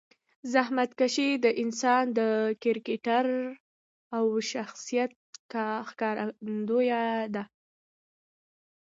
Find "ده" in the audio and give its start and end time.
7.33-7.43